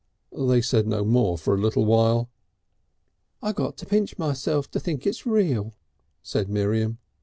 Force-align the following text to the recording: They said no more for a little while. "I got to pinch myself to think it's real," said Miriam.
They 0.35 0.61
said 0.61 0.87
no 0.87 1.05
more 1.05 1.37
for 1.37 1.53
a 1.53 1.59
little 1.59 1.85
while. 1.85 2.27
"I 3.43 3.51
got 3.51 3.77
to 3.77 3.85
pinch 3.85 4.17
myself 4.17 4.67
to 4.71 4.79
think 4.79 5.05
it's 5.05 5.27
real," 5.27 5.73
said 6.23 6.49
Miriam. 6.49 6.97